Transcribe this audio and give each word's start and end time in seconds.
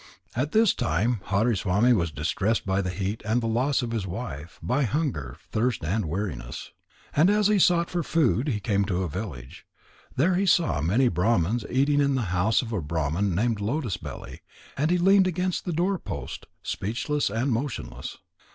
At 0.35 0.51
this 0.51 0.73
time 0.73 1.21
Hariswami 1.25 1.93
was 1.93 2.09
distressed 2.11 2.65
by 2.65 2.81
the 2.81 2.89
heat 2.89 3.21
and 3.23 3.39
the 3.39 3.45
loss 3.47 3.83
of 3.83 3.91
his 3.91 4.07
wife, 4.07 4.57
by 4.63 4.81
hunger, 4.81 5.37
thirst, 5.51 5.85
and 5.85 6.05
weariness. 6.05 6.71
And 7.15 7.29
as 7.29 7.45
he 7.49 7.59
sought 7.59 7.87
for 7.91 8.01
food, 8.01 8.47
he 8.47 8.59
came 8.59 8.83
to 8.85 9.03
a 9.03 9.07
village. 9.07 9.63
There 10.15 10.33
he 10.33 10.47
saw 10.47 10.81
many 10.81 11.07
Brahmans 11.07 11.65
eating 11.69 12.01
in 12.01 12.15
the 12.15 12.23
house 12.33 12.63
of 12.63 12.73
a 12.73 12.81
Brahman 12.81 13.35
named 13.35 13.61
Lotus 13.61 13.97
belly, 13.97 14.41
and 14.75 14.89
he 14.89 14.97
leaned 14.97 15.27
against 15.27 15.65
the 15.65 15.71
doorpost, 15.71 16.47
speechless 16.63 17.29
and 17.29 17.51
motionless. 17.51 18.17